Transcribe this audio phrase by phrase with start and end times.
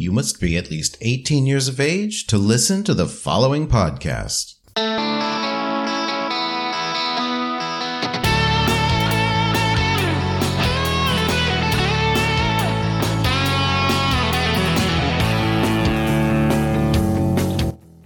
[0.00, 4.54] You must be at least 18 years of age to listen to the following podcast.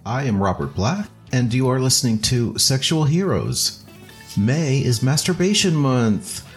[0.06, 3.84] I am Robert Black, and you are listening to Sexual Heroes.
[4.34, 6.48] May is Masturbation Month.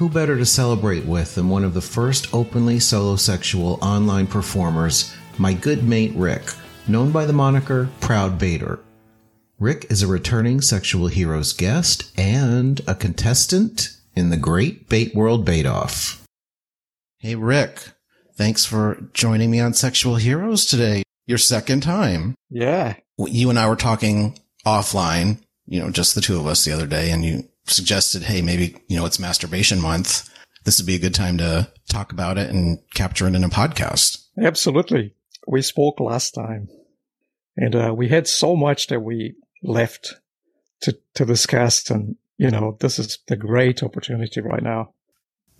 [0.00, 5.52] Who better to celebrate with than one of the first openly solosexual online performers, my
[5.52, 6.54] good mate Rick,
[6.88, 8.80] known by the moniker Proud Baiter.
[9.58, 15.44] Rick is a returning Sexual Heroes guest and a contestant in the Great Bait World
[15.44, 16.24] Bait Off.
[17.18, 17.90] Hey Rick,
[18.32, 21.02] thanks for joining me on Sexual Heroes today.
[21.26, 22.34] Your second time.
[22.48, 22.94] Yeah.
[23.18, 26.86] You and I were talking offline, you know, just the two of us the other
[26.86, 30.28] day, and you suggested, hey, maybe, you know, it's masturbation month.
[30.64, 33.48] This would be a good time to talk about it and capture it in a
[33.48, 34.24] podcast.
[34.40, 35.14] Absolutely.
[35.46, 36.68] We spoke last time
[37.56, 40.14] and uh, we had so much that we left
[40.82, 41.90] to, to discuss.
[41.90, 44.94] And, you know, this is the great opportunity right now.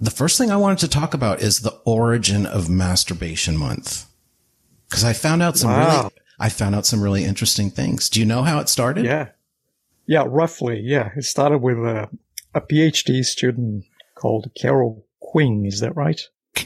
[0.00, 4.06] The first thing I wanted to talk about is the origin of masturbation month.
[4.88, 6.02] Cause I found out some wow.
[6.02, 8.08] really, I found out some really interesting things.
[8.08, 9.04] Do you know how it started?
[9.04, 9.28] Yeah.
[10.10, 10.80] Yeah, roughly.
[10.82, 11.10] Yeah.
[11.16, 12.08] It started with a,
[12.52, 13.84] a PhD student
[14.16, 15.64] called Carol Queen.
[15.64, 16.20] Is that right?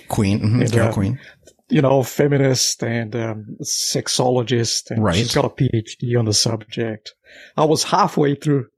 [0.09, 0.41] Queen.
[0.41, 0.63] Mm-hmm.
[0.63, 1.21] And, Carol uh, Queen.
[1.69, 4.91] You know, feminist and um, sexologist.
[4.91, 5.15] And right.
[5.15, 7.13] She's got a PhD on the subject.
[7.55, 8.69] I was halfway through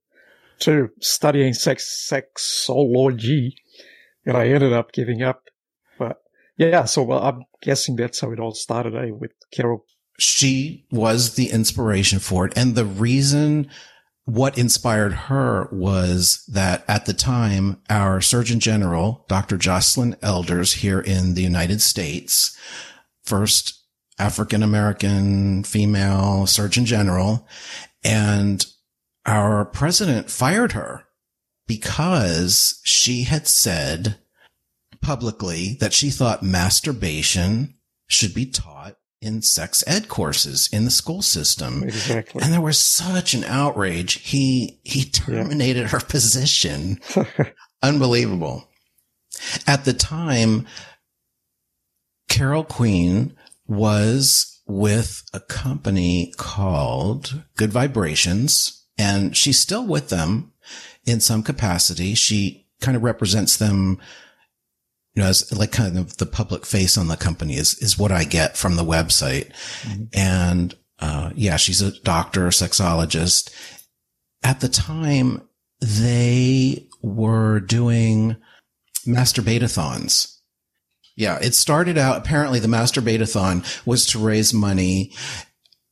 [0.61, 3.53] to studying sex sexology
[4.25, 5.45] and I ended up giving up.
[5.97, 6.21] But
[6.57, 9.85] yeah, so well, I'm guessing that's how it all started eh, with Carol.
[10.19, 12.55] She was the inspiration for it.
[12.57, 13.71] And the reason
[14.27, 19.57] what inspired her was that at the time, our Surgeon General, Dr.
[19.57, 22.59] Joycelyn Elders here in the United States,
[23.23, 23.85] first
[24.19, 27.47] African American female Surgeon General,
[28.03, 28.67] and
[29.25, 31.05] our president fired her
[31.69, 34.19] because she had said
[35.01, 37.75] publicly that she thought masturbation
[38.09, 41.83] should be taught in sex ed courses in the school system.
[41.85, 42.43] Exactly.
[42.43, 44.15] And there was such an outrage.
[44.15, 45.89] He, he terminated yeah.
[45.89, 47.01] her position.
[47.83, 48.69] Unbelievable.
[49.67, 50.67] At the time,
[52.29, 60.53] Carol Queen was with a company called Good Vibrations and she's still with them
[61.05, 62.15] in some capacity.
[62.15, 64.01] She kind of represents them
[65.17, 68.13] you know, as like kind of the public face on the company is, is what
[68.13, 69.51] I get from the website.
[69.83, 70.05] Mm-hmm.
[70.13, 73.51] And, uh, yeah, she's a doctor, a sexologist.
[74.45, 75.43] At the time,
[75.81, 78.37] they were doing
[79.07, 80.35] masturbatathons.
[81.17, 85.13] Yeah, it started out, apparently the masturbatathon was to raise money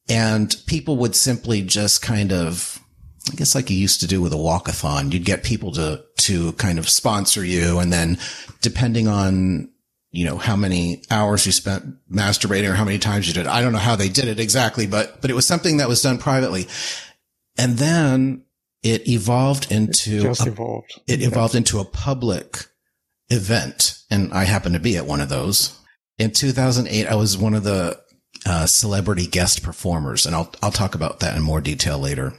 [0.06, 2.78] and people would simply just kind of
[3.32, 6.52] I guess like you used to do with a walkathon, you'd get people to, to
[6.52, 7.78] kind of sponsor you.
[7.78, 8.18] And then
[8.60, 9.70] depending on,
[10.10, 13.62] you know, how many hours you spent masturbating or how many times you did, I
[13.62, 16.18] don't know how they did it exactly, but, but it was something that was done
[16.18, 16.68] privately.
[17.58, 18.44] And then
[18.82, 21.00] it evolved into, it just a, evolved.
[21.06, 21.28] It yeah.
[21.28, 22.66] evolved into a public
[23.30, 23.98] event.
[24.10, 25.78] And I happened to be at one of those.
[26.18, 27.98] In 2008, I was one of the
[28.46, 32.34] uh, celebrity guest performers, and I'll I'll talk about that in more detail later.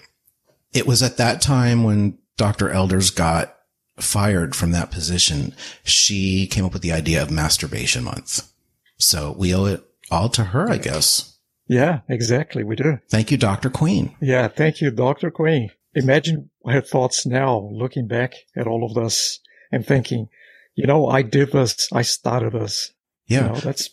[0.76, 2.70] It was at that time when Dr.
[2.70, 3.58] Elders got
[3.98, 5.56] fired from that position.
[5.84, 8.52] She came up with the idea of masturbation month.
[8.98, 11.38] So we owe it all to her, I guess.
[11.68, 12.64] Yeah, exactly.
[12.64, 13.00] We do.
[13.10, 13.70] Thank you, Dr.
[13.70, 14.16] Queen.
[14.22, 14.50] Yeah.
[14.50, 15.32] Thank you, Dr.
[15.32, 15.72] Queen.
[15.96, 19.40] Imagine her thoughts now looking back at all of this
[19.72, 20.28] and thinking,
[20.76, 21.88] you know, I did this.
[21.94, 22.92] I started this.
[23.28, 23.48] Yeah.
[23.48, 23.90] You know, that's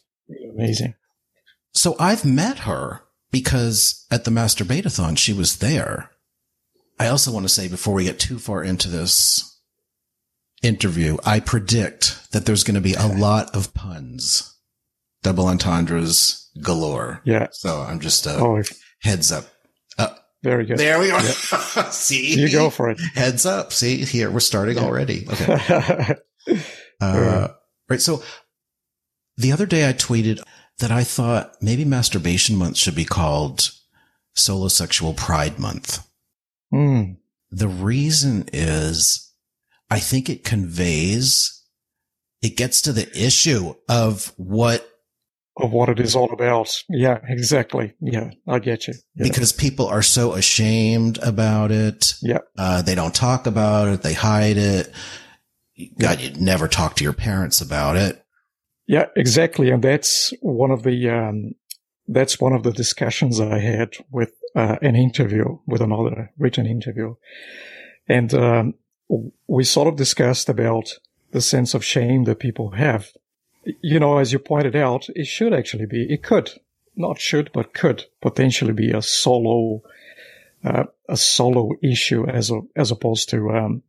[0.52, 0.94] amazing.
[1.70, 6.10] So I've met her because at the masturbatathon, she was there.
[7.02, 9.58] I also want to say before we get too far into this
[10.62, 14.56] interview, I predict that there's going to be a lot of puns,
[15.24, 17.20] double entendres galore.
[17.24, 17.48] Yeah.
[17.50, 18.62] So I'm just a oh,
[19.00, 19.46] heads up.
[19.98, 20.78] Uh, Very good.
[20.78, 21.20] There we are.
[21.20, 21.32] Yeah.
[21.90, 23.00] See, you go for it.
[23.14, 23.72] Heads up.
[23.72, 24.84] See here, we're starting yeah.
[24.84, 25.26] already.
[26.44, 26.58] Okay.
[27.00, 27.48] uh,
[27.88, 28.00] right.
[28.00, 28.22] So
[29.36, 30.40] the other day I tweeted
[30.78, 33.70] that I thought maybe masturbation month should be called
[34.34, 35.98] solo sexual pride month.
[36.72, 37.16] Mm.
[37.50, 39.32] The reason is
[39.90, 41.62] I think it conveys,
[42.40, 44.88] it gets to the issue of what
[45.58, 46.74] of what it is all about.
[46.88, 47.92] Yeah, exactly.
[48.00, 48.94] Yeah, I get you.
[49.14, 49.24] Yeah.
[49.24, 52.14] Because people are so ashamed about it.
[52.22, 52.38] Yeah.
[52.56, 54.02] Uh, they don't talk about it.
[54.02, 54.90] They hide it.
[55.98, 58.24] God, you'd never talk to your parents about it.
[58.86, 59.70] Yeah, exactly.
[59.70, 61.52] And that's one of the, um,
[62.12, 67.14] that's one of the discussions I had with uh, an interview, with another written interview.
[68.08, 68.74] And um,
[69.46, 70.98] we sort of discussed about
[71.30, 73.12] the sense of shame that people have.
[73.80, 76.50] You know, as you pointed out, it should actually be, it could,
[76.96, 79.82] not should, but could potentially be a solo,
[80.64, 83.82] uh, a solo issue as a, as opposed to, um,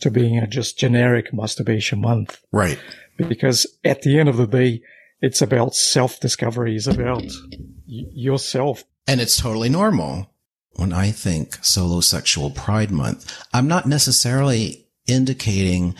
[0.00, 2.40] to being a just generic masturbation month.
[2.52, 2.78] Right.
[3.16, 4.82] Because at the end of the day,
[5.24, 6.76] it's about self discovery.
[6.76, 8.84] It's about y- yourself.
[9.08, 10.30] And it's totally normal.
[10.76, 15.94] When I think solo sexual pride month, I'm not necessarily indicating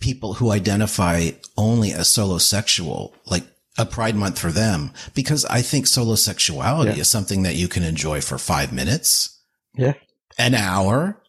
[0.00, 3.44] people who identify only as solo sexual, like
[3.78, 7.00] a pride month for them, because I think solo sexuality yeah.
[7.02, 9.38] is something that you can enjoy for five minutes.
[9.74, 9.92] Yeah.
[10.38, 11.19] An hour,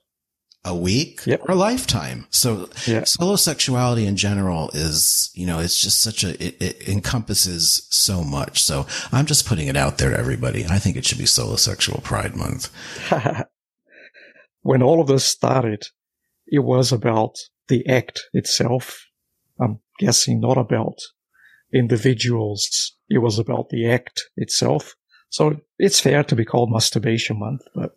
[0.63, 1.42] a week yep.
[1.44, 2.28] or a lifetime.
[2.30, 3.04] So yeah.
[3.04, 8.24] solo sexuality in general is, you know, it's just such a, it, it, encompasses so
[8.24, 8.62] much.
[8.62, 10.66] So I'm just putting it out there to everybody.
[10.66, 12.69] I think it should be solo sexual pride month.
[14.62, 15.88] when all of this started,
[16.48, 17.38] it was about
[17.68, 19.08] the act itself.
[19.60, 21.00] I'm guessing not about
[21.74, 22.96] individuals.
[23.10, 24.96] It was about the act itself.
[25.30, 27.96] So it's fair to be called masturbation month, but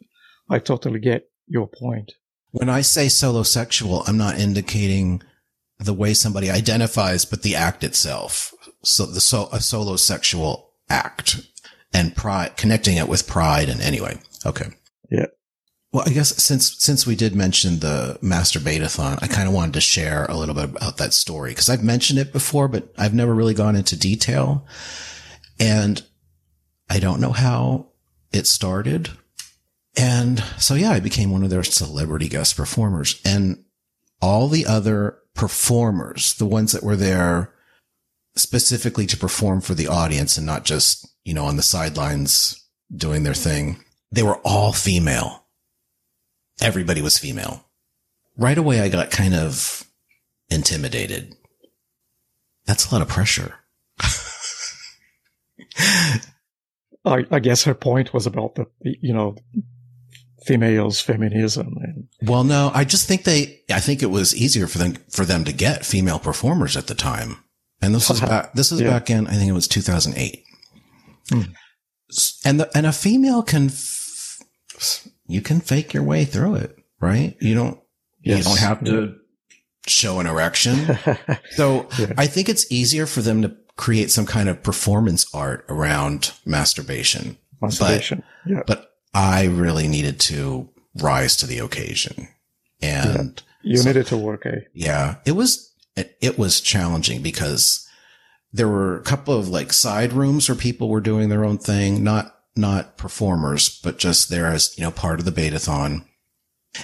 [0.48, 2.12] I totally get your point.
[2.54, 5.24] When I say solo sexual, I'm not indicating
[5.80, 8.54] the way somebody identifies, but the act itself.
[8.84, 11.40] So the so a solo sexual act
[11.92, 13.68] and pride, connecting it with pride.
[13.68, 14.66] And anyway, okay.
[15.10, 15.26] Yeah.
[15.92, 19.80] Well, I guess since, since we did mention the masturbatathon, I kind of wanted to
[19.80, 23.34] share a little bit about that story because I've mentioned it before, but I've never
[23.34, 24.64] really gone into detail.
[25.58, 26.00] And
[26.88, 27.88] I don't know how
[28.32, 29.10] it started.
[29.96, 33.64] And so, yeah, I became one of their celebrity guest performers and
[34.20, 37.52] all the other performers, the ones that were there
[38.36, 42.60] specifically to perform for the audience and not just, you know, on the sidelines
[42.94, 43.76] doing their thing.
[44.10, 45.46] They were all female.
[46.60, 47.64] Everybody was female.
[48.36, 49.84] Right away, I got kind of
[50.50, 51.36] intimidated.
[52.66, 53.54] That's a lot of pressure.
[57.04, 59.36] I, I, guess her point was about the, you know,
[60.44, 64.78] females feminism and well no i just think they i think it was easier for
[64.78, 67.36] them for them to get female performers at the time
[67.80, 68.90] and this was back this is yeah.
[68.90, 70.44] back in i think it was 2008
[71.30, 71.42] hmm.
[72.44, 74.42] and the, and a female can f-
[75.26, 77.80] you can fake your way through it right you don't
[78.22, 78.38] yes.
[78.38, 79.14] you don't have to
[79.86, 80.76] show an erection
[81.52, 82.12] so yeah.
[82.18, 87.38] i think it's easier for them to create some kind of performance art around masturbation
[87.60, 88.62] masturbation but, yeah.
[88.66, 90.68] but I really needed to
[91.00, 92.28] rise to the occasion.
[92.82, 93.70] And yeah.
[93.70, 94.60] you so, needed to work, eh?
[94.74, 95.16] Yeah.
[95.24, 97.88] It was, it, it was challenging because
[98.52, 102.02] there were a couple of like side rooms where people were doing their own thing,
[102.02, 106.04] not, not performers, but just there as, you know, part of the betathon.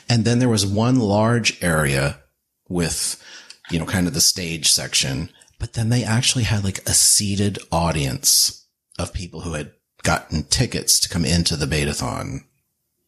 [0.08, 2.20] And then there was one large area
[2.68, 3.22] with,
[3.70, 7.58] you know, kind of the stage section, but then they actually had like a seated
[7.70, 8.66] audience
[8.98, 12.40] of people who had gotten tickets to come into the betathon.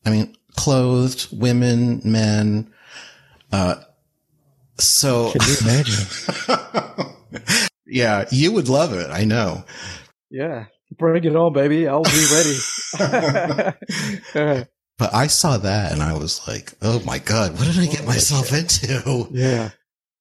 [0.04, 2.72] I mean, clothed women, men.
[3.50, 3.76] Uh,
[4.78, 6.06] so can you imagine?
[7.86, 9.10] yeah, you would love it.
[9.10, 9.64] I know.
[10.30, 10.66] Yeah,
[10.96, 11.86] bring it on, baby.
[11.86, 12.58] I'll be ready.
[14.98, 18.06] but I saw that and I was like, "Oh my god, what did I get
[18.06, 19.70] myself into?" Yeah.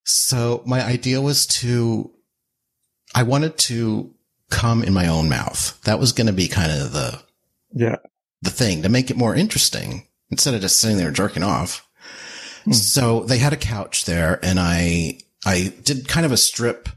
[0.03, 2.11] So my idea was to,
[3.13, 4.13] I wanted to
[4.51, 5.79] come in my own mouth.
[5.85, 7.21] That was going to be kind of the,
[7.73, 7.95] yeah,
[8.41, 11.87] the thing to make it more interesting instead of just sitting there jerking off.
[12.65, 12.73] Hmm.
[12.73, 16.89] So they had a couch there and I, I did kind of a strip,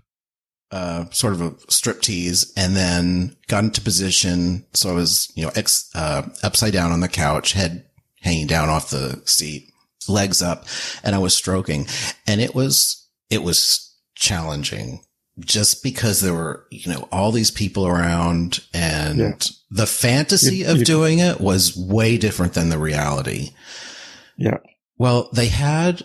[0.71, 4.67] uh, sort of a strip tease and then got into position.
[4.75, 7.87] So I was, you know, ex, uh, upside down on the couch, head
[8.21, 9.71] hanging down off the seat,
[10.09, 10.67] legs up
[11.03, 11.87] and I was stroking
[12.27, 15.01] and it was, it was challenging
[15.41, 19.35] just because there were, you know, all these people around and yeah.
[19.71, 23.51] the fantasy you, of you, doing it was way different than the reality.
[24.37, 24.59] Yeah.
[24.97, 26.05] Well, they had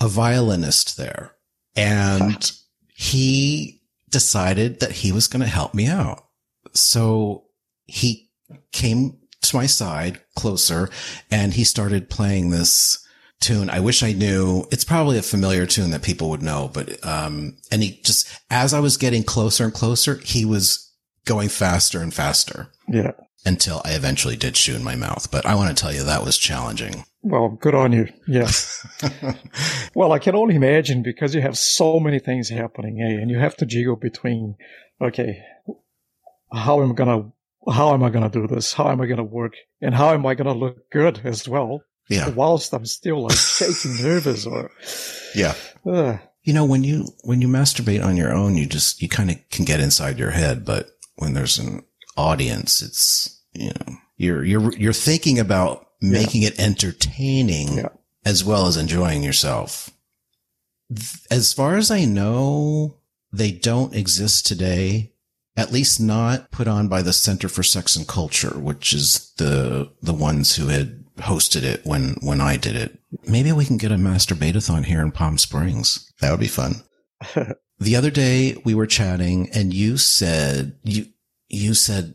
[0.00, 1.34] a violinist there
[1.76, 2.50] and ah.
[2.88, 6.24] he decided that he was going to help me out.
[6.72, 7.44] So
[7.84, 8.30] he
[8.72, 10.88] came to my side closer
[11.30, 13.06] and he started playing this
[13.40, 13.70] tune.
[13.70, 14.66] I wish I knew.
[14.70, 18.72] It's probably a familiar tune that people would know, but, um, and he just, as
[18.72, 20.92] I was getting closer and closer, he was
[21.24, 22.68] going faster and faster.
[22.88, 23.12] Yeah.
[23.46, 25.30] Until I eventually did shoe in my mouth.
[25.30, 27.04] But I want to tell you that was challenging.
[27.22, 28.08] Well, good on you.
[28.26, 28.86] Yes.
[29.94, 33.20] well, I can only imagine because you have so many things happening, eh?
[33.20, 34.56] And you have to jiggle between,
[35.00, 35.42] okay,
[36.52, 37.30] how am I gonna,
[37.70, 38.74] how am I gonna do this?
[38.74, 39.54] How am I gonna work?
[39.80, 41.82] And how am I gonna look good as well?
[42.10, 42.28] Yeah.
[42.34, 44.70] Whilst I'm still like shaking nervous or,
[45.34, 45.54] Yeah.
[45.86, 49.30] uh, You know, when you, when you masturbate on your own, you just, you kind
[49.30, 50.64] of can get inside your head.
[50.66, 51.84] But when there's an
[52.16, 57.88] audience, it's, you know, you're, you're, you're thinking about making it entertaining Yeah.
[58.24, 59.90] as well as enjoying yourself.
[61.30, 62.98] As far as I know,
[63.32, 65.12] they don't exist today,
[65.56, 69.92] at least not put on by the Center for Sex and Culture, which is the,
[70.02, 72.98] the ones who had hosted it when, when I did it.
[73.24, 76.12] Maybe we can get a masturbatathon here in Palm Springs.
[76.20, 76.82] That would be fun.
[77.78, 81.06] the other day we were chatting and you said, you,
[81.48, 82.14] you said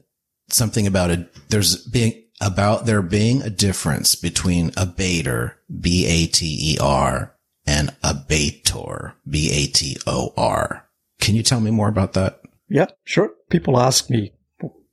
[0.49, 7.35] something about a, there's being, about there being a difference between a baiter, B-A-T-E-R,
[7.65, 10.89] and a baitor, B-A-T-O-R.
[11.21, 12.41] Can you tell me more about that?
[12.69, 13.31] yeah, sure.
[13.49, 14.33] People ask me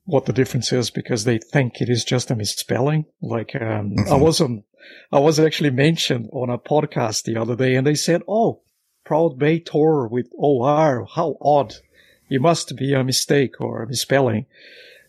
[0.05, 3.05] what the difference is because they think it is just a misspelling.
[3.21, 4.19] Like, um, I Mhm.
[4.19, 4.65] wasn't,
[5.11, 8.61] I was actually mentioned on a podcast the other day and they said, Oh,
[9.05, 11.05] proud Baitor with OR.
[11.15, 11.75] How odd.
[12.29, 14.45] It must be a mistake or a misspelling.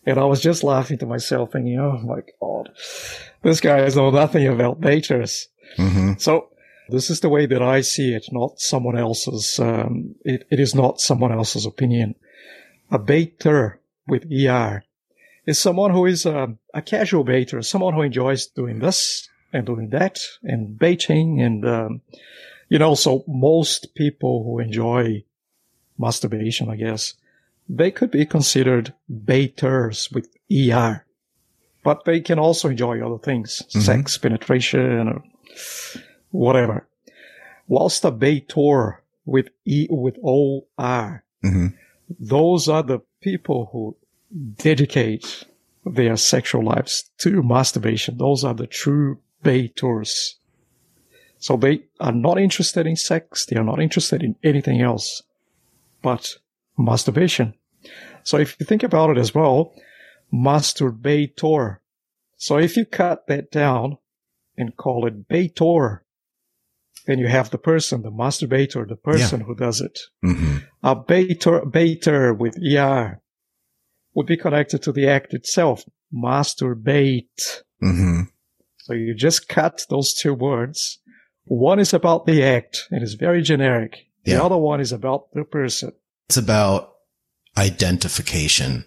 [0.06, 2.70] And I was just laughing to myself thinking, Oh my God,
[3.42, 5.48] this guy has know nothing about baiters.
[5.76, 6.12] Mm-hmm.
[6.18, 6.50] So
[6.88, 9.58] this is the way that I see it, not someone else's.
[9.58, 12.14] Um, it, it is not someone else's opinion.
[12.90, 14.84] A baiter with ER
[15.46, 19.90] is someone who is um, a casual baiter, someone who enjoys doing this and doing
[19.90, 21.40] that and baiting.
[21.40, 22.00] And, um,
[22.68, 25.24] you know, so most people who enjoy
[25.98, 27.14] masturbation, I guess,
[27.68, 31.04] they could be considered baiters with ER.
[31.82, 33.82] But they can also enjoy other things, Mhm.
[33.82, 35.22] sex, penetration, or
[36.30, 36.86] whatever.
[37.68, 38.96] Whilst a baitor
[39.26, 41.66] with E with O R, Mm-hmm.
[42.18, 43.96] those are the people who
[44.56, 45.44] dedicate
[45.86, 48.18] their sexual lives to masturbation.
[48.18, 50.36] Those are the true baitors.
[51.38, 53.46] So they are not interested in sex.
[53.46, 55.22] They are not interested in anything else
[56.02, 56.36] but
[56.76, 57.54] masturbation.
[58.22, 59.74] So if you think about it as well,
[60.32, 61.78] masturbator.
[62.36, 63.98] So if you cut that down
[64.56, 66.03] and call it baitor,
[67.06, 69.98] then you have the person, the masturbator, the person who does it.
[70.24, 70.58] Mm-hmm.
[70.82, 73.20] A baiter, baiter with ER
[74.14, 75.84] would be connected to the act itself.
[76.14, 77.62] Masturbate.
[77.82, 78.22] Mm-hmm.
[78.78, 80.98] So you just cut those two words.
[81.44, 82.84] One is about the act.
[82.90, 84.06] And It is very generic.
[84.24, 84.42] The Yeah.
[84.42, 85.92] other one is about the person.
[86.28, 86.92] It's about
[87.56, 88.84] identification.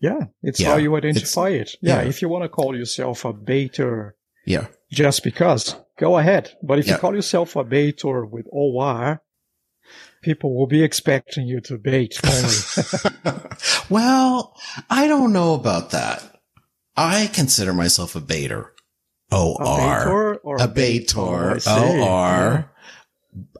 [0.00, 0.26] Yeah.
[0.42, 1.76] It's Yeah, how you identify it.
[1.80, 2.08] Yeah, yeah.
[2.08, 4.16] If you want to call yourself a baiter
[4.46, 4.66] Yeah.
[4.90, 6.52] just because, go ahead.
[6.62, 6.94] But if Yeah.
[6.94, 9.20] you call yourself a baiter with OR,
[10.22, 13.40] people will be expecting you to bait only.
[13.90, 14.56] well,
[14.90, 16.22] I don't know about that.
[16.96, 18.72] I consider myself a baiter.
[19.30, 21.62] O a baitor or A bait- baitor.
[21.68, 22.72] O R.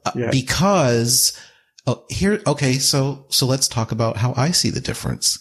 [0.05, 0.31] Uh, Yeah.
[0.31, 1.39] Because
[1.87, 2.75] oh, here, okay.
[2.75, 5.39] So, so let's talk about how I see the difference.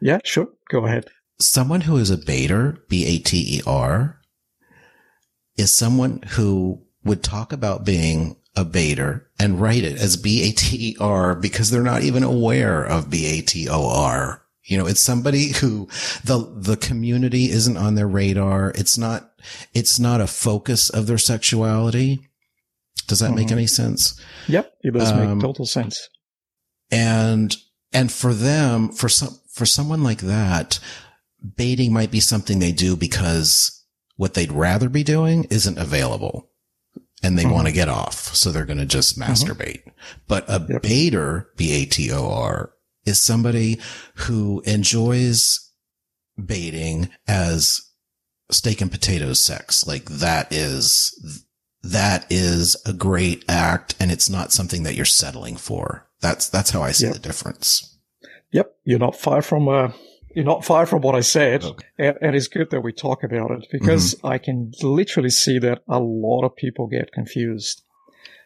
[0.00, 0.48] Yeah, sure.
[0.68, 1.06] Go ahead.
[1.40, 4.20] Someone who is a baiter, B A T E R,
[5.56, 10.52] is someone who would talk about being a baiter and write it as B A
[10.52, 14.42] T E R because they're not even aware of B A T O R.
[14.64, 15.88] You know, it's somebody who
[16.24, 18.70] the, the community isn't on their radar.
[18.76, 19.32] It's not,
[19.74, 22.28] it's not a focus of their sexuality.
[23.08, 23.52] Does that make Mhm.
[23.52, 24.18] any sense?
[24.46, 26.08] Yep, it does Um, make total sense.
[26.90, 27.56] And,
[27.92, 30.78] and for them, for some, for someone like that,
[31.56, 33.81] baiting might be something they do because
[34.22, 36.48] what they'd rather be doing isn't available
[37.24, 37.52] and they Mhm.
[37.54, 38.32] want to get off.
[38.36, 39.82] So they're going to just masturbate.
[40.28, 40.82] But a Yep.
[40.82, 42.70] baiter, B-A-T-O-R
[43.04, 43.80] is somebody
[44.14, 45.58] who enjoys
[46.42, 47.80] baiting as
[48.52, 49.84] steak and potatoes sex.
[49.88, 51.12] Like that is,
[51.82, 56.08] that is a great act and it's not something that you're settling for.
[56.20, 57.14] That's, that's how I see Yep.
[57.14, 57.96] the difference.
[58.52, 59.90] Yep, you're not far from uh,
[60.34, 61.86] you're not far from what I said, Okay.
[61.98, 64.26] and, and it's good that we talk about it because mm-hmm.
[64.26, 67.82] I can literally see that a lot of people get confused,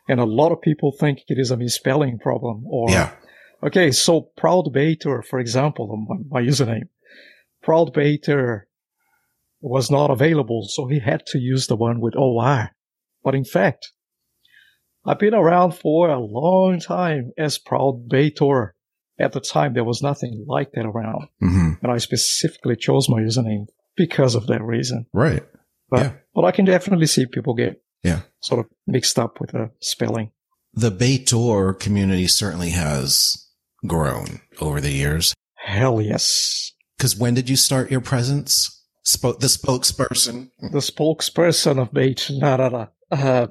[0.09, 2.65] and a lot of people think it is a misspelling problem.
[2.67, 3.13] Or Yeah.
[3.63, 6.89] okay, so Proud Baiter, for example, um, my, my username,
[7.63, 8.69] Proud Baiter
[9.61, 12.71] was not available, so he had to use the one with OR.
[13.25, 13.91] But in fact,
[15.05, 18.76] I've been around for a long time as Proud Baiter.
[19.19, 21.29] At the time, there was nothing like that around.
[21.41, 25.07] hmm And I specifically chose my username because of that reason.
[25.13, 25.43] Right.
[25.89, 26.13] But, Yeah.
[26.35, 28.23] but I can definitely see people get Yeah.
[28.41, 30.33] sort of mixed up with the spelling.
[30.75, 33.47] The Baitor community certainly has
[33.87, 35.33] grown over the years.
[35.55, 36.73] Hell yes.
[36.99, 38.73] Because when did you start your presence?
[39.03, 40.51] Spoke the spokesperson.
[40.61, 42.87] The spokesperson of Bait, nah, nah, nah.
[43.11, 43.47] Uh,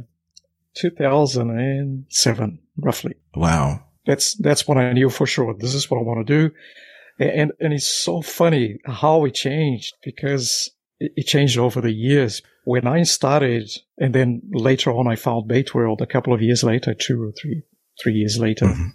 [0.75, 3.15] 2007, roughly.
[3.36, 3.84] Wow.
[4.05, 5.55] That's, that's when I knew for sure.
[5.57, 6.55] This is what I want to do.
[7.17, 10.69] And, and it's so funny how it changed because
[11.00, 12.41] it, changed over the years.
[12.65, 16.63] When I started and then later on I found Bait World a couple of years
[16.63, 17.63] later, two or three,
[18.01, 18.91] three years later, Mhm.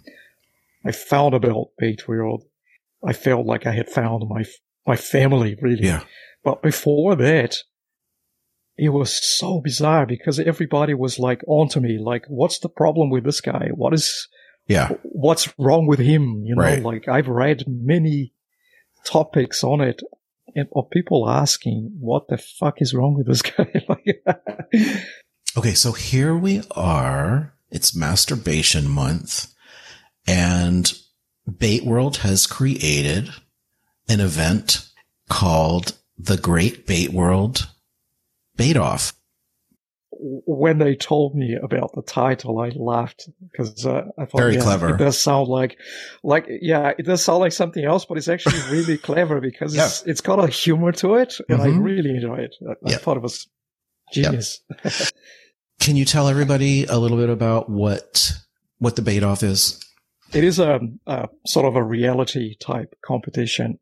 [0.85, 2.43] I found about Bait World.
[3.03, 4.43] I felt like I had found my,
[4.85, 5.85] my family really.
[5.85, 6.03] Yeah.
[6.43, 7.57] But before that,
[8.77, 13.23] it was so bizarre because everybody was like onto me, like, what's the problem with
[13.23, 13.69] this guy?
[13.73, 14.27] What is,
[14.67, 14.89] Yeah.
[15.03, 16.43] what's wrong with him?
[16.45, 16.83] You know, Right.
[16.83, 18.33] like I've read many
[19.03, 20.01] topics on it
[20.55, 23.85] and of people asking, what the fuck is wrong with this guy?
[23.89, 24.23] like,
[25.57, 25.73] Okay.
[25.73, 27.53] So here we are.
[27.69, 29.53] It's masturbation month
[30.27, 30.91] and
[31.57, 33.29] Bait World has created
[34.07, 34.87] an event
[35.29, 37.67] called the Great Bait World
[38.55, 39.13] Bait Off.
[40.23, 44.61] When they told me about the title, I laughed because uh, I thought, Very yeah,
[44.61, 44.89] clever.
[44.93, 45.77] It does sound like,
[46.23, 50.03] like, yeah, it does sound like something else, but it's actually really clever because it's,
[50.03, 51.83] it's got a humor to it, and I Mhm.
[51.83, 52.55] really enjoy it.
[52.67, 53.47] I, I thought it was
[54.13, 54.61] genius.
[55.79, 58.33] Can you tell everybody a little bit about what
[58.77, 59.79] what the Bait Off is?
[60.33, 63.79] It is a, a sort of a reality type competition,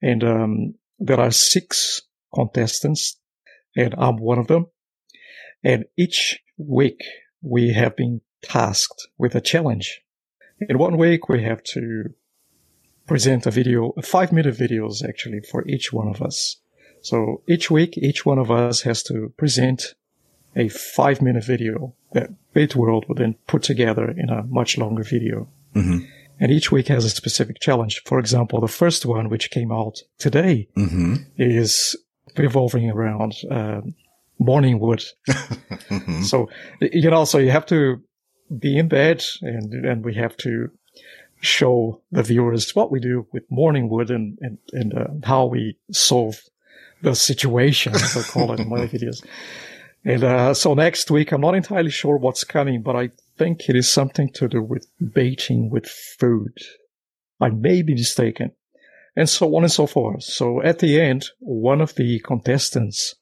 [0.00, 2.00] and um, there are six
[2.34, 3.18] contestants,
[3.76, 4.66] and I'm one of them.
[5.64, 7.02] And each week
[7.42, 10.02] we have been tasked with a challenge.
[10.60, 12.14] In one week we have to
[13.06, 16.56] present a video, five minute videos actually for each one of us.
[17.00, 19.94] So each week, each one of us has to present
[20.56, 25.04] a five minute video that Bait World will then put together in a much longer
[25.04, 25.48] video.
[25.74, 26.04] Mm-hmm.
[26.40, 28.02] And each week has a specific challenge.
[28.04, 31.14] For example, the first one, which came out today, Mm-hmm.
[31.36, 31.96] is
[32.36, 33.80] revolving around uh,
[34.38, 35.04] morning wood.
[35.28, 36.22] mm-hmm.
[36.22, 36.48] So,
[36.80, 38.02] you know, so you have to
[38.56, 40.70] be in bed and, and we have to
[41.40, 45.76] show the viewers what we do with morning wood and, and, and uh, how we
[45.92, 46.40] solve
[47.02, 49.24] the situation, as I call it in my videos.
[50.04, 53.76] And uh, so next week, I'm not entirely sure what's coming, but I think it
[53.76, 56.56] is something to do with baiting with food.
[57.40, 58.52] I may be mistaken.
[59.14, 60.22] And so on and so forth.
[60.22, 63.16] So at the end, one of the contestants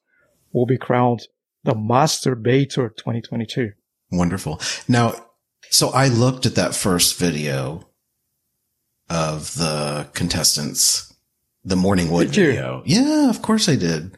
[0.53, 1.21] will be crowned
[1.63, 3.71] the Master Baiter 2022.
[4.11, 4.61] Wonderful.
[4.87, 5.13] Now,
[5.69, 7.89] so I looked at that first video
[9.09, 11.13] of the contestants,
[11.63, 12.83] the morning wood video.
[12.85, 14.17] Yeah, of course I did.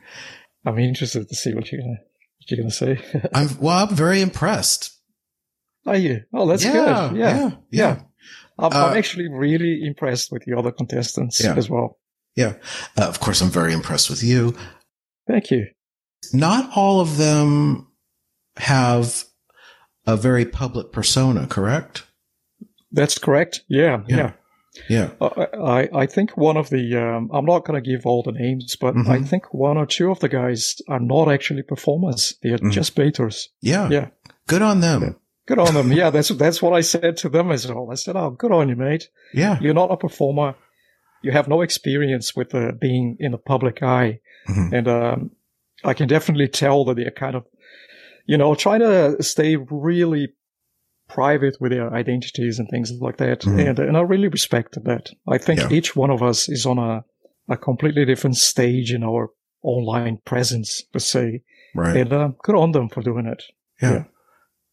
[0.65, 2.99] I'm interested to see what you're gonna what you're gonna say.
[3.33, 3.87] I'm well.
[3.87, 4.95] I'm very impressed.
[5.85, 6.21] Are you?
[6.33, 7.17] Oh, that's yeah, good.
[7.17, 7.99] Yeah, yeah, yeah,
[8.59, 11.55] I'm, Uh, I'm actually really impressed with the other contestants Yeah.
[11.55, 11.97] as well.
[12.35, 12.55] yeah.
[12.97, 14.55] Uh, of course, I'm very impressed with you.
[15.27, 15.67] Thank you.
[16.33, 17.87] Not all of them
[18.57, 19.23] have
[20.05, 22.03] a very public persona, correct?
[22.91, 23.61] That's correct.
[23.67, 24.17] Yeah, Yeah.
[24.17, 24.31] yeah.
[24.87, 25.09] Yeah.
[25.19, 28.31] Uh, I I think one of the um, I'm not going to give all the
[28.31, 29.27] names, but I Mhm.
[29.27, 32.35] think one or two of the guys are not actually performers.
[32.43, 32.71] They're Mhm.
[32.71, 33.49] just baiters.
[33.61, 33.89] Yeah.
[33.89, 34.07] Yeah.
[34.47, 35.15] Good on them.
[35.47, 35.91] Good on them.
[35.91, 37.89] yeah, that's that's what I said to them as well.
[37.91, 39.09] I said, "Oh, good on you, mate.
[39.33, 39.57] Yeah.
[39.59, 40.55] You're not a performer.
[41.23, 44.71] You have no experience with uh, being in the public eye, Mhm.
[44.73, 45.31] and um,
[45.83, 47.45] I can definitely tell that they're kind of,
[48.25, 50.29] you know, trying to stay really
[51.07, 53.41] private with their identities and things like that.
[53.41, 53.69] Mhm.
[53.69, 55.11] And and I really respect that.
[55.27, 55.71] I think Yeah.
[55.71, 57.03] each one of us is on a
[57.51, 59.31] a completely different stage in our
[59.63, 61.41] online presence, per se.
[61.75, 61.97] Right.
[61.97, 63.43] And uh, good on them for doing it.
[63.81, 63.91] Yeah.
[63.91, 64.03] Yeah.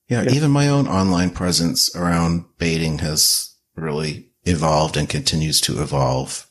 [0.09, 0.23] yeah.
[0.25, 0.33] Yeah.
[0.35, 6.47] Even my own online presence around baiting has really evolved and continues to evolve.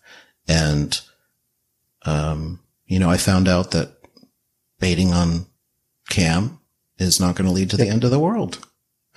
[0.47, 0.99] And,
[2.05, 3.94] um, you know, I found out that
[4.79, 5.45] baiting on
[6.09, 6.59] cam
[6.97, 8.59] is not going to lead to the end of the world.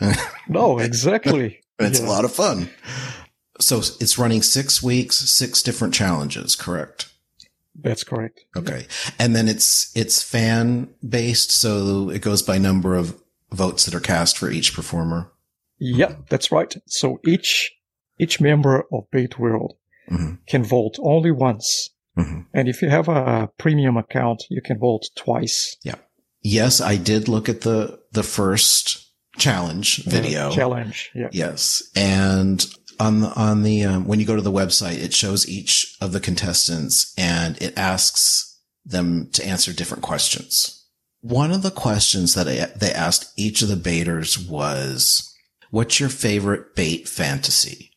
[0.49, 1.61] No, exactly.
[1.81, 2.07] It's Yeah.
[2.07, 2.71] a lot of fun.
[3.61, 7.09] So it's running six weeks, six different challenges, correct?
[7.81, 8.41] That's correct.
[8.57, 8.87] Okay.
[9.19, 11.51] And then it's, it's fan based.
[11.53, 13.21] So it goes by number of
[13.53, 15.31] votes that are cast for each performer.
[15.79, 16.75] Yeah, that's right.
[16.87, 17.73] So each
[18.19, 19.77] each member of Bait World
[20.11, 20.39] Mhm.
[20.49, 21.91] can vote only once.
[22.19, 22.47] Mhm.
[22.53, 25.77] And if you have a premium account, you can vote twice.
[25.85, 25.95] Yeah.
[26.43, 29.05] Yes, I did look at the, the first
[29.39, 30.51] challenge Uh, video.
[30.51, 31.11] challenge.
[31.15, 31.29] Yeah.
[31.33, 31.83] Yes.
[31.95, 32.65] And
[32.99, 36.13] on the, on the, um, when you go to the website, it shows each of
[36.13, 40.75] the contestants and it asks them to answer different questions.
[41.21, 45.35] one of the questions that I, they asked each of the baiters was,
[45.71, 47.91] what's your favorite bait fantasy?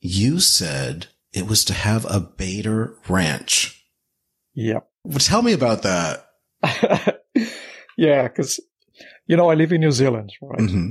[0.00, 3.84] You said it was to have a Bader ranch.
[4.54, 4.88] Yep.
[5.02, 6.30] Well, tell me about that.
[7.98, 8.60] yeah, because,
[9.26, 10.70] you know, I live in New Zealand, right?
[10.70, 10.90] hmm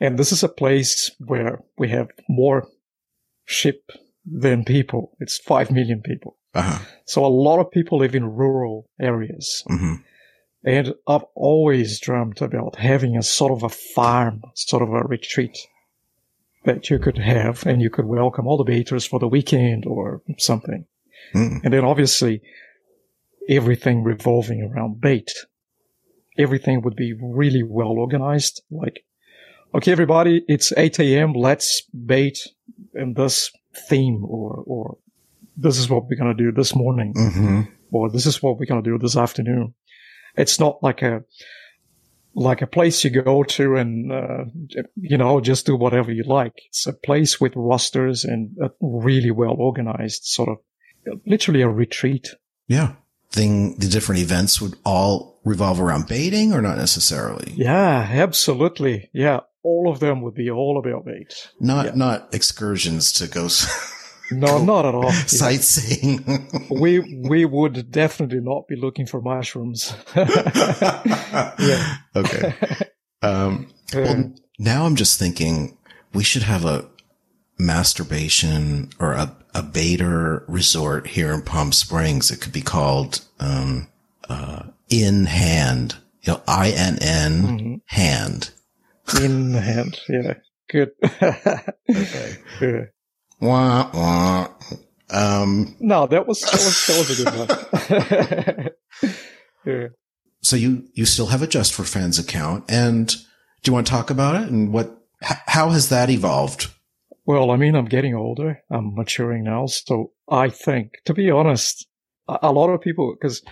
[0.00, 2.66] And this is a place where we have more
[3.44, 3.92] sheep
[4.24, 5.12] than people.
[5.20, 6.38] It's 5 million people.
[6.54, 6.82] Uh-huh.
[7.04, 9.62] So a lot of people live in rural areas.
[9.68, 9.96] hmm
[10.64, 15.58] And I've always dreamt about having a sort of a farm, sort of a retreat
[16.66, 20.20] that you could have and you could welcome all the baiters for the weekend or
[20.38, 20.84] something.
[21.34, 21.60] Mm.
[21.64, 22.42] And then obviously
[23.48, 25.32] everything revolving around bait.
[26.38, 28.62] Everything would be really well organized.
[28.70, 29.04] Like,
[29.74, 31.32] okay, everybody, it's 8 a.m.
[31.32, 32.38] Let's bait
[32.94, 33.50] in this
[33.88, 34.98] theme or, or
[35.56, 38.66] this is what we're going to do this morning hmm or this is what we're
[38.66, 39.72] going to do this afternoon.
[40.36, 41.22] It's not like a,
[42.38, 44.44] like a place you go to and, uh,
[44.94, 46.52] you know, just do whatever you like.
[46.68, 50.58] It's a place with rosters and a really well organized sort of,
[51.26, 52.28] literally a retreat.
[52.68, 52.92] Yeah.
[53.30, 57.52] Thing, the different events would all revolve around baiting or not necessarily?
[57.56, 59.08] Yeah, absolutely.
[59.14, 59.40] Yeah.
[59.62, 61.48] All of them would be all about bait.
[61.58, 61.92] Not, Yeah.
[61.94, 63.48] not excursions to go
[64.30, 65.10] No, not at all.
[65.26, 66.48] Sightseeing.
[66.70, 69.94] We, we would definitely not be looking for mushrooms.
[70.16, 71.96] yeah.
[72.14, 72.54] Okay.
[73.22, 75.78] Um, well, now I'm just thinking
[76.12, 76.88] we should have a
[77.58, 82.30] masturbation or a, a baiter resort here in Palm Springs.
[82.30, 83.88] It could be called, um,
[84.28, 87.80] uh, in hand, you know, I-N-N Mhm.
[87.86, 88.50] hand.
[89.22, 90.00] In hand.
[90.08, 90.34] Yeah.
[90.68, 90.90] Good.
[91.88, 92.36] Okay.
[92.60, 92.84] Yeah.
[93.40, 94.48] Wah, wah.
[95.10, 97.24] Um, No, that was that was that was a
[98.50, 98.70] good
[99.04, 99.14] one.
[99.64, 99.88] yeah.
[100.40, 103.90] so you, you still have a Just for Fans account and do you want to
[103.92, 106.72] talk about it and what, h- how has that evolved?
[107.24, 108.62] Well, I mean, I'm getting older.
[108.70, 111.86] I'm maturing now, so I think, to be honest,
[112.28, 113.42] a, lot of people because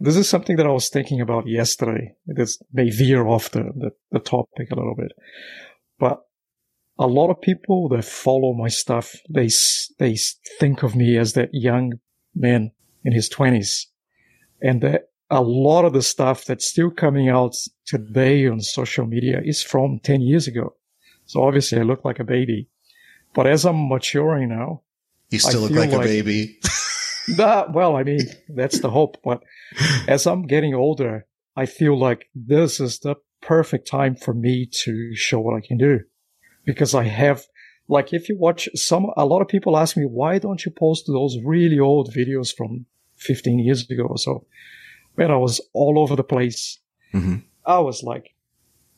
[0.00, 2.14] this is something that I was thinking about yesterday.
[2.26, 5.12] This may veer off the, the the topic a little bit,
[6.98, 9.48] a lot of people that follow my stuff, they
[9.98, 10.16] they
[10.60, 11.94] think of me as that young
[12.34, 12.70] man
[13.04, 13.88] in his twenties,
[14.60, 19.40] and that a lot of the stuff that's still coming out today on social media
[19.44, 20.74] is from ten years ago.
[21.26, 22.68] So obviously, I look like a baby,
[23.34, 24.82] but as I'm maturing now,
[25.30, 26.58] You still I look feel like, a baby.
[27.28, 29.16] nah, well, I mean, that's the hope.
[29.24, 29.42] But
[30.06, 31.26] as I'm getting older,
[31.56, 35.78] I feel like this is the perfect time for me to show what I can
[35.78, 36.00] do
[36.64, 37.46] because I have,
[37.88, 41.06] like, if you watch some, a lot of people ask me, why don't you post
[41.06, 44.46] those really old videos from 15 years ago or so?
[45.14, 46.78] When I was all over the place.
[47.12, 48.34] hmm I was like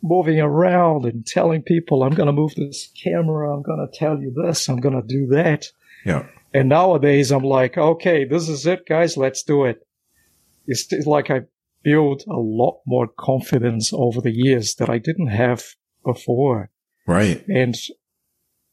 [0.02, 3.54] moving around and telling people, I'm going to move this camera.
[3.54, 4.68] I'm going to tell you this.
[4.68, 5.66] I'm going to do that.
[6.04, 6.26] Yeah.
[6.52, 9.16] And nowadays I'm like, okay, this is it, guys.
[9.16, 9.86] Let's do it.
[10.66, 11.42] It's, it's like I
[11.82, 15.64] built a lot more confidence over the years that I didn't have
[16.04, 16.70] before.
[17.06, 17.44] Right.
[17.48, 17.74] And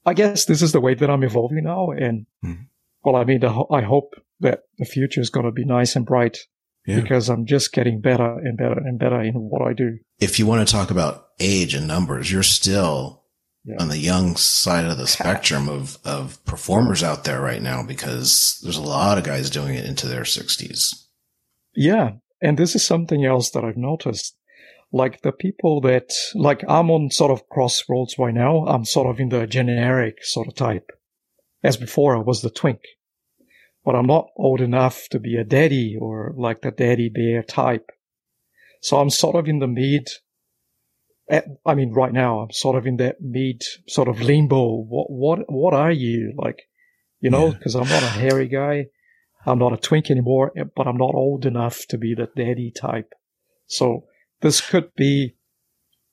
[0.05, 1.91] I guess this is the way that I'm evolving now.
[1.91, 2.67] And Mhm.
[3.03, 6.37] well, I mean, I hope that the future is going to be nice and bright
[6.87, 6.99] Yeah.
[7.01, 9.99] because I'm just getting better and better and better in what I do.
[10.19, 13.21] If you want to talk about age and numbers, you're still
[13.63, 13.75] Yeah.
[13.79, 18.59] on the young side of the spectrum of, of performers out there right now because
[18.63, 21.07] there's a lot of guys doing it into their sixties.
[21.75, 22.13] Yeah.
[22.41, 24.35] And this is something else that I've noticed.
[24.93, 28.65] Like the people that, like I'm on sort of crossroads right now.
[28.65, 30.91] I'm sort of in the generic sort of type.
[31.63, 32.81] As before, I was the twink.
[33.85, 37.89] But I'm not old enough to be a daddy or like the daddy bear type.
[38.81, 40.09] So I'm sort of in the mid.
[41.29, 44.83] At, I mean, right now, I'm sort of in that mid sort of limbo.
[44.83, 46.33] What, what, what are you?
[46.35, 46.63] Like,
[47.21, 47.53] you know, Yeah.
[47.53, 48.87] because I'm not a hairy guy.
[49.45, 52.71] I'm not a twink anymore, eh, but I'm not old enough to be the daddy
[52.71, 53.13] type.
[53.67, 54.05] So
[54.41, 55.35] this could be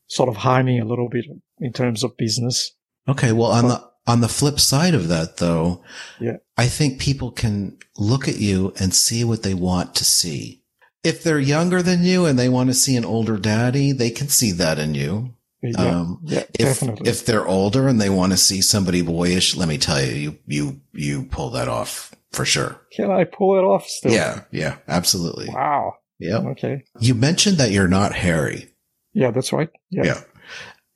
[0.06, 1.26] sort of harming a little bit
[1.60, 2.72] in terms of business.
[3.08, 3.32] Okay.
[3.32, 5.82] Well, on the, on the flip side of that though,
[6.20, 6.36] Yeah.
[6.56, 10.62] I think people can look at you and see what they want to see.
[11.04, 14.28] If they're younger than you and they want to see an older daddy, they can
[14.28, 15.34] see that in you.
[15.62, 17.10] Yeah, Um, yeah if definitely.
[17.10, 20.38] if they're older and they want to see somebody boyish, let me tell you, you
[20.46, 22.80] you you pull that off for sure.
[22.92, 24.12] Can I pull it off still?
[24.12, 25.48] Yeah, yeah, absolutely.
[25.48, 25.94] Wow.
[26.18, 26.44] Yep.
[26.52, 26.82] Okay.
[27.00, 28.74] You mentioned that you're not hairy.
[29.12, 29.70] Yeah, that's right.
[29.90, 30.04] Yeah.
[30.04, 30.20] Yeah.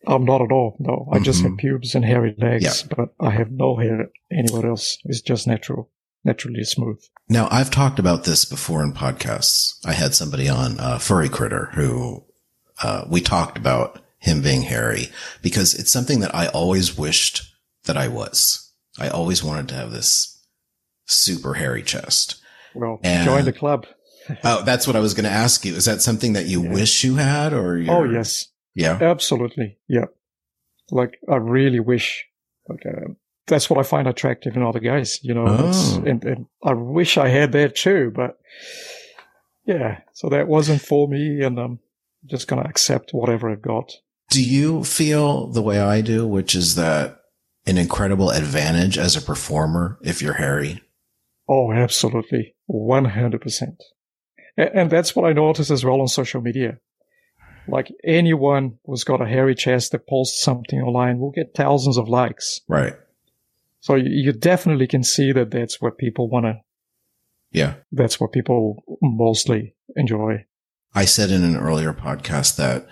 [0.07, 0.77] I'm not at all.
[0.81, 1.51] No, I just Mhm.
[1.51, 2.95] have pubes and hairy legs, Yeah.
[2.97, 4.99] but I have no hair anywhere else.
[5.05, 5.91] It's just natural.
[6.25, 7.03] naturally smooth.
[7.29, 9.75] Now, I've talked about this before in podcasts.
[9.85, 12.25] I had somebody on, uh, Furry Critter, who,
[12.81, 15.09] uh, we talked about him being hairy
[15.43, 17.43] because it's something that I always wished
[17.87, 18.71] that I was.
[19.01, 20.39] I always wanted to have this
[21.07, 22.37] super hairy chest.
[22.73, 23.87] Well, And- join the club.
[24.45, 25.75] Oh, that's what I was going to ask you.
[25.75, 26.73] Is that something that you Yeah.
[26.73, 27.75] wish you had or?
[27.89, 28.47] Oh, you're- yes.
[28.75, 28.99] Yeah.
[29.01, 29.79] Absolutely.
[29.89, 30.07] Yeah.
[30.91, 32.25] Like, I really wish,
[32.69, 33.13] like, uh,
[33.47, 36.03] that's what I find attractive in other guys, you know, Oh.
[36.07, 38.39] and, and I wish I had that too, but
[39.67, 41.79] yeah, so that wasn't for me and I'm
[42.27, 43.93] just going to accept whatever I've got.
[44.31, 47.19] Do you feel the way I do, which is that
[47.67, 50.81] an incredible advantage as a performer if you're hairy?
[51.49, 52.55] Oh, absolutely.
[52.71, 53.77] 100%.
[54.57, 56.79] And that's what I noticed as well on social media.
[57.69, 62.09] Like anyone who's got a hairy chest that posts something online will get thousands of
[62.09, 62.61] likes.
[62.69, 62.95] Right.
[63.81, 66.61] So you definitely can see that that's what people want to,
[67.51, 67.75] Yeah.
[67.91, 70.45] that's what people mostly enjoy.
[70.95, 72.87] I said in an earlier podcast that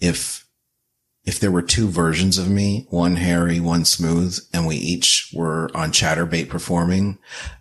[0.00, 0.43] if
[1.24, 5.70] if there were two versions of me, one hairy, one smooth, and we each were
[5.74, 7.18] on Chaturbate performing,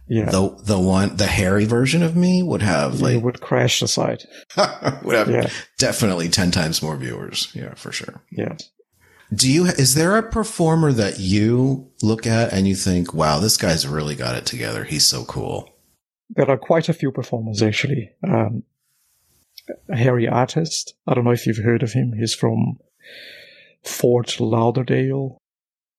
[0.07, 0.29] Yeah.
[0.29, 3.87] the the one the hairy version of me would have you like would crash the
[3.87, 4.25] site.
[5.03, 5.49] would have Yeah.
[5.77, 7.49] definitely ten times more viewers.
[7.53, 8.21] Yeah, for sure.
[8.31, 8.57] Yeah.
[9.33, 13.57] Do you is there a performer that you look at and you think, wow, this
[13.57, 14.83] guy's really got it together.
[14.83, 15.69] He's so cool.
[16.35, 18.11] There are quite a few performers actually.
[18.27, 18.63] Um,
[19.89, 20.93] a hairy artist.
[21.07, 22.11] I don't know if you've heard of him.
[22.19, 22.79] He's from
[23.83, 25.37] Fort Lauderdale.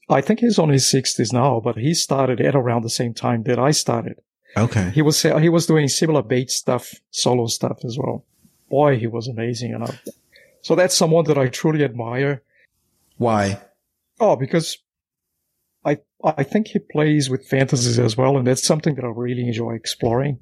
[0.08, 3.42] I think he's on his sixties now, but he started at around the same time
[3.44, 4.20] that I started.
[4.56, 4.90] Okay.
[4.90, 8.24] He was he was doing similar bait stuff, solo stuff as well.
[8.70, 9.98] Boy, he was amazing, and
[10.62, 12.42] so that's someone that I truly admire.
[13.16, 13.60] Why?
[14.20, 14.78] Oh, because
[15.84, 19.46] I I think he plays with fantasies as well, and that's something that I really
[19.46, 20.38] enjoy exploring.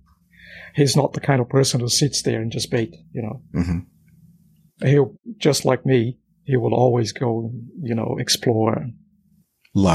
[0.75, 3.43] He's not the kind of person who sits there and just bait, you know.
[3.53, 3.79] hmm
[4.83, 6.19] He'll just like me.
[6.45, 8.73] He will always go, you know, explore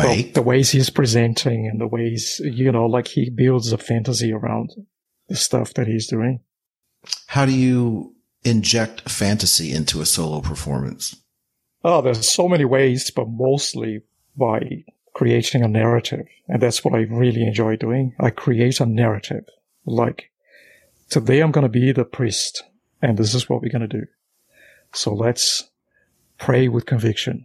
[0.05, 4.31] Like the ways he's presenting and the ways, you know, like he builds a fantasy
[4.33, 4.71] around
[5.27, 6.39] the stuff that he's doing.
[7.27, 11.15] how do you inject fantasy into a solo performance?
[11.83, 14.01] Oh, there's so many ways, but mostly
[14.35, 14.83] by
[15.13, 16.25] creating a narrative.
[16.47, 18.15] And that's what I really enjoy doing.
[18.19, 19.45] I create a narrative.
[19.85, 20.31] Like,
[21.09, 22.63] today I'm going to be the priest,
[23.01, 24.05] and this is what we're going to do.
[24.93, 25.69] So let's
[26.37, 27.43] pray with conviction.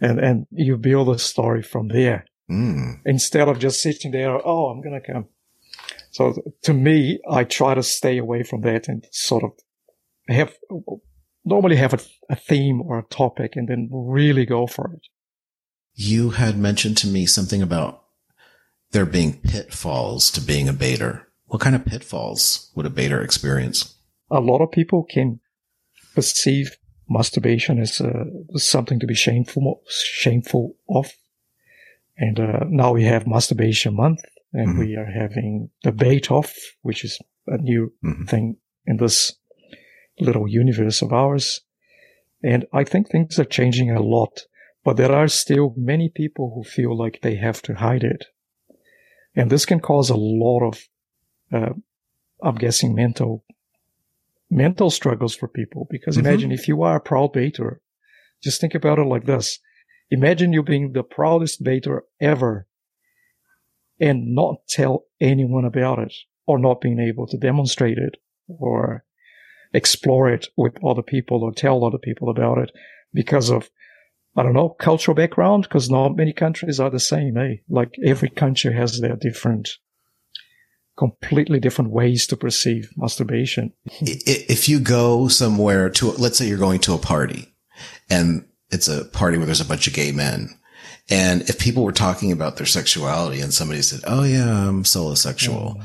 [0.00, 3.00] And, and you build a story from there Mm.
[3.04, 5.26] instead of just sitting there, oh, I'm going to come.
[6.12, 9.50] So to me, I try to stay away from that and sort of
[10.28, 10.54] have,
[11.44, 11.98] normally have a,
[12.30, 15.00] a theme or a topic and then really go for it.
[15.94, 18.04] You had mentioned to me something about
[18.92, 21.26] there being pitfalls to being a baiter.
[21.46, 23.96] What kind of pitfalls would a baiter experience?
[24.30, 25.40] A lot of people can
[26.14, 26.76] perceive
[27.08, 31.12] masturbation is uh, something to be shameful, shameful of.
[32.16, 34.20] And uh, now we have masturbation month
[34.52, 34.78] and Mhm.
[34.78, 38.28] we are having the bait off, which is a new Mhm.
[38.28, 39.36] thing in this
[40.18, 41.62] little universe of ours.
[42.42, 44.46] And I think things are changing a lot,
[44.84, 48.26] but there are still many people who feel like they have to hide it.
[49.34, 50.88] And this can cause a lot of,
[51.52, 51.74] uh,
[52.42, 53.44] I'm guessing mental,
[54.50, 55.86] mental struggles for people.
[55.90, 56.20] Because Mhm.
[56.20, 57.80] imagine if you are a proud baiter,
[58.42, 59.58] just think about it like this.
[60.10, 62.66] Imagine you being the proudest baiter ever
[63.98, 66.14] and not tell anyone about it
[66.46, 68.16] or not being able to demonstrate it
[68.48, 69.04] or
[69.72, 72.70] explore it with other people or tell other people about it
[73.12, 73.70] because of
[74.36, 78.28] I don't know cultural background because not many countries are the same eh like every
[78.28, 79.70] country has their different
[80.96, 86.80] completely different ways to perceive masturbation If you go somewhere to, let's say you're going
[86.80, 87.54] to a party
[88.08, 90.48] and it's a party where there's a bunch of gay men.
[91.08, 95.84] And if people were talking about their sexuality and somebody said, Oh yeah, I'm solosexual,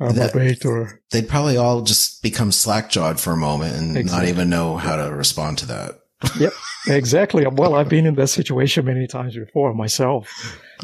[0.00, 4.24] I'm That- baiter they'd probably all just become slack jawed for a moment and not
[4.26, 5.98] even know how to respond to that.
[6.38, 6.52] Yep
[6.88, 10.28] exactly well I've been in that situation many times before myself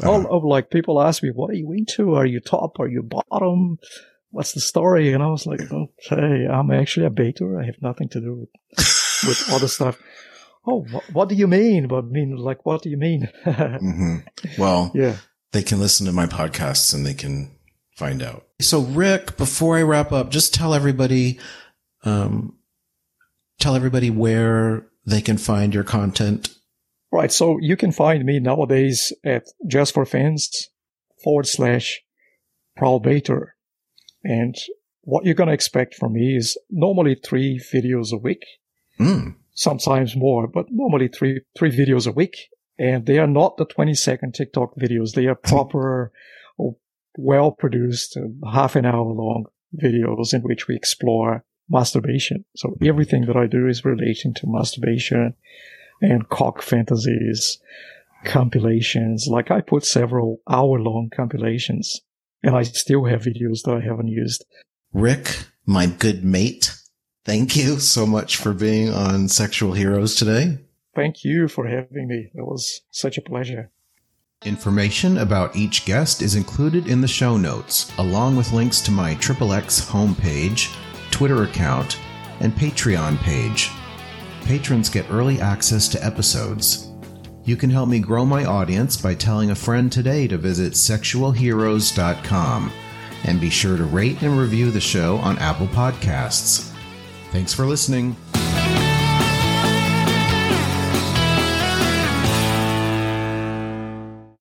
[0.01, 0.11] Uh-huh.
[0.11, 2.15] all of like people ask me, what are you into?
[2.15, 2.79] Are you top?
[2.79, 3.77] Are you bottom?
[4.31, 5.11] What's the story?
[5.11, 7.59] And I was like, okay, I'm actually a baiter.
[7.59, 8.49] I have nothing to do with,
[9.27, 9.97] with other stuff.
[10.65, 11.87] Oh, what, what do you mean?
[11.87, 13.27] But I mean, like, what do you mean?
[13.43, 14.17] hmm
[14.57, 15.15] Well, yeah.
[15.51, 17.51] they can listen to my podcasts and they can
[17.97, 18.45] find out.
[18.61, 21.39] So Rick, before I wrap up, just tell everybody,
[22.05, 22.55] um,
[23.59, 26.55] tell everybody where they can find your content.
[27.11, 27.31] Right.
[27.31, 30.69] So you can find me nowadays at just for fans
[31.23, 32.01] forward slash
[32.77, 33.47] ProudBaitor.
[34.23, 34.55] And
[35.01, 38.43] what you're going to expect from me is normally three videos a week,
[38.99, 39.35] Mm.
[39.53, 42.49] sometimes more, but normally three, three videos a week.
[42.77, 45.13] And they are not the 20 second TikTok videos.
[45.13, 46.11] They are proper,
[47.17, 48.17] well produced,
[48.53, 52.45] half an hour long videos in which we explore masturbation.
[52.55, 55.35] So everything that I do is relating to masturbation
[56.01, 57.59] and cock fantasies,
[58.25, 59.27] compilations.
[59.27, 62.01] Like I put several hour long compilations
[62.43, 64.45] and I still have videos that I haven't used.
[64.93, 66.75] Rick, my good mate,
[67.25, 70.57] thank you so much for being on Sexual Heroes today.
[70.95, 72.31] Thank you for having me.
[72.33, 73.71] It was such a pleasure.
[74.45, 79.13] Information about each guest is included in the show notes, along with links to my
[79.15, 80.73] XXX homepage,
[81.19, 81.99] Twitter account,
[82.39, 83.69] and Patreon page.
[84.45, 86.93] Patrons get early access to episodes.
[87.43, 92.71] You can help me grow my audience by telling a friend today to visit sexualheroes.com
[93.25, 96.71] and be sure to rate and review the show on Apple Podcasts.
[97.33, 98.15] Thanks for listening.